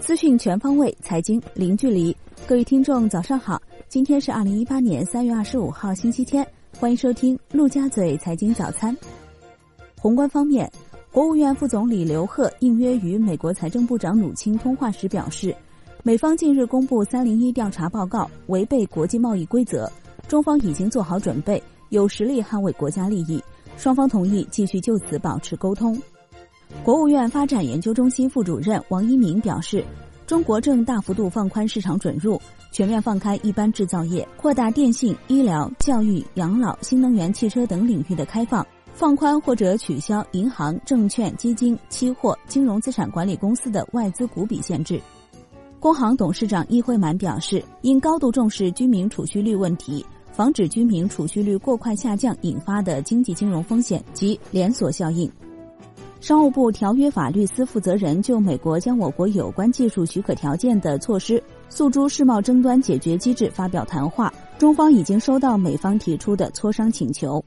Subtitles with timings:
[0.00, 2.16] 资讯全方位，财经零距离。
[2.46, 3.60] 各位听众，早上好！
[3.88, 6.46] 今天是二零一八年三月二十五号，星期天。
[6.78, 8.96] 欢迎收听陆家嘴财经早餐。
[10.00, 10.70] 宏观方面，
[11.12, 15.54] 国务院副总理刘鹤应约与美国财政部长努钦通话时表示，
[16.02, 19.90] 美方近日公布“三零一”调查报告，违背国际贸易规则，
[20.26, 23.42] 中方已经做好准备，有实力捍卫国家利益。
[23.76, 26.00] 双方同意继续就此保持沟通。
[26.84, 29.84] 国务院发展研究中心副主任王一鸣表示，
[30.26, 32.40] 中国正大幅度放宽市场准入，
[32.72, 45.00] 全面放开一般制造业，扩大电信、医疗、教育、养老、新能源汽车等领域的开放，放宽或者取消银行、证券、基金、期货、金融资产管理公司的外资股比限制。
[45.78, 55.30] 工行董事长易会满表示，应高度重视居民储蓄率问题，防止居民储蓄率过快下降引发的经济金融风险及连锁效应。
[56.20, 67.42] 商务部条约法律司负责人就美国将我国有关技术许可条件的措施诉诸世贸争端解决机制发表谈话，中方已经收到美方提出的磋商请求。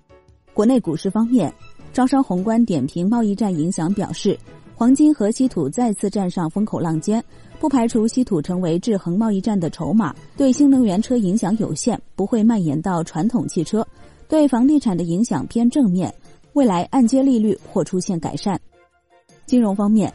[0.55, 1.53] 国内股市方面，
[1.93, 4.35] 招商宏观点评贸易战影响表示，
[4.73, 7.23] 黄金和稀土再次站上风口浪尖，
[7.59, 13.85] 不排除稀土成为制衡贸易战的筹码，对新能源车影响有限，不会蔓延到传统汽车，
[14.27, 16.11] 对房地产的影响偏正面。
[16.53, 18.59] 未来按揭利率或出现改善。
[19.45, 20.11] 金融方面，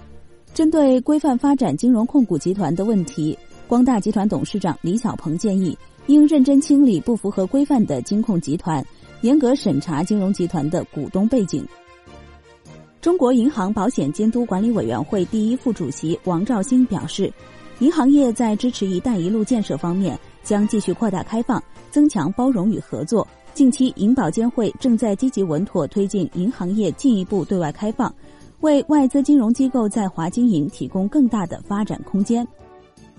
[0.55, 8.85] 针对规范发展金融控股集团的问题，光大集团董事长李小鹏建议，应认真清理不符合规范的金控集团，
[9.21, 11.67] 严格审查金融集团的股东背景。
[13.01, 17.33] 中国银行保险监督管理委员会第一副主席王兆新表示，
[17.79, 23.27] 银行业在支持“一带一路”建设方面，将继续扩大开放，增强包容与合作。
[23.59, 28.15] 近期，银保监会正在积极稳妥推进银行业进一步对外开放，
[28.61, 32.47] 为外资金融机构在华经营提供更大的发展空间。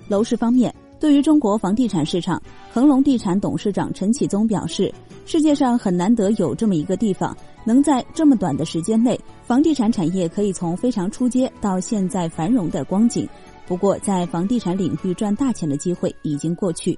[0.08, 2.42] 楼市方面，对于中国房地产市场，
[2.72, 4.90] 恒隆地产董事长陈启宗表示，
[5.26, 7.36] 世界上很难得有这么一个地方，
[7.66, 13.28] 能在这么短的时间内，房地产产业可以从非常出街到现在繁荣的光景。
[13.68, 16.98] 不过，在房地产领域赚大钱的机会已经过去。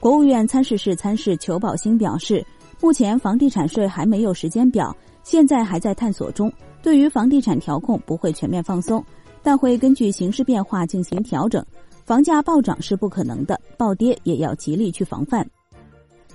[0.00, 2.42] 国务院参事室参事裘宝兴表示，
[2.80, 6.50] 目前房地产税还没有时间表，现在还在探索中。
[6.82, 9.04] 对于房地产调控不会全面放松，
[9.42, 11.62] 但会根据形势变化进行调整。
[12.06, 15.46] 房价暴涨是不可能的，暴跌也要极力去防范。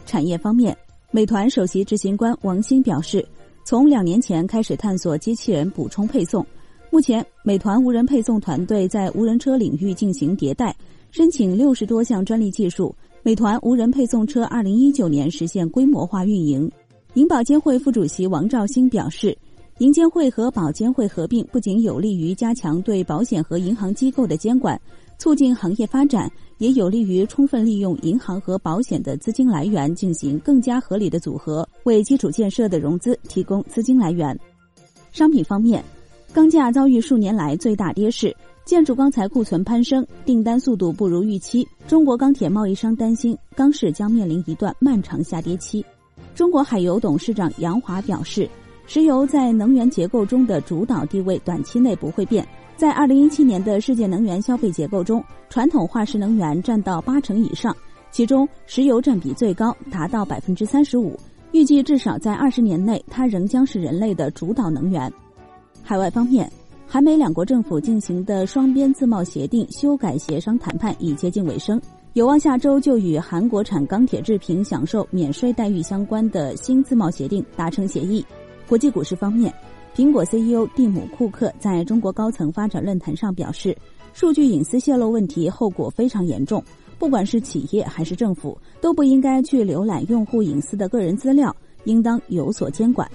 [0.05, 0.77] 产业方面，
[1.09, 3.27] 美团首席执行官王兴表示，
[3.63, 6.45] 从两年前开始探索机器人补充配送，
[6.91, 10.75] 目前美团无人配送团队在无人车领域进行迭代，
[11.09, 12.95] 申请六十多项专利技术。
[13.25, 16.71] 美团无人配送车二零一九年实现规模化运营。
[17.15, 19.35] 银保监会副主席王兆星表示，
[19.79, 24.79] 银监会和保监会合并不仅有利于加强对保险和银行机构的监管，
[25.17, 34.39] 促进行业发展，也有利于充分利用银行和保险的资金来源，进行更加合理的组合，为基础建设的融资提供资金来源。
[35.11, 35.83] 商品方面，
[36.31, 38.31] 钢价遭遇数年来最大跌势。
[38.65, 41.67] 建筑钢材库存攀升，订单速度不如预期。
[41.87, 45.85] 中国钢铁贸易商担心钢市将面临一段漫长下跌期。
[46.33, 48.49] 中国海油董事长杨华表示，
[48.87, 52.45] 石油在能源结构中的主导地位短期内不会变。
[52.75, 57.73] 在二零一七年的世界能源消费结构中，传统化石能源占到八成以上，
[58.09, 61.15] 其中石油占比最高，达到百分之三十五。
[61.51, 65.13] 预计至少在二十年内，它仍将是人类的主导能源。
[65.83, 66.51] 海外方面。
[66.87, 71.81] 韩美两国政府进行的双边自贸协定修改协商谈判已接近尾声，
[72.13, 78.25] 有望下周就与韩国产钢铁制品享受免税待遇相关的新自贸协定达成协议。
[78.67, 79.53] 国际股市方面，
[79.95, 83.75] 苹果 CEO 蒂姆·库克在中国高层发展论坛上表示，
[84.13, 86.63] 数据隐私泄露问题后果非常严重，
[86.97, 91.53] 不管是企业还是政府都不应该去浏览用户隐私的个人资料，
[91.83, 93.09] 应当有所监管。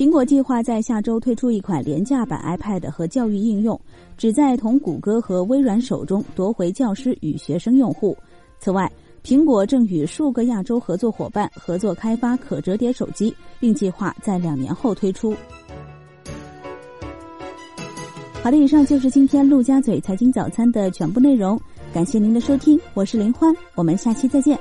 [0.00, 3.78] 苹果计划在下周推出一款廉价版 iPad 和教育应用，
[4.16, 8.16] 旨在从谷歌和微软手中夺回教师与学生用户。
[8.58, 8.90] 此外，
[9.22, 15.36] 苹果正与数个亚洲合作伙伴合作开发可折叠手机，并计划在两年后推出。
[18.42, 21.60] 好的，以上就是今天陆家嘴财经早餐的全部内容，
[21.92, 24.58] 感谢您的收听，我是林欢，我们下期再见。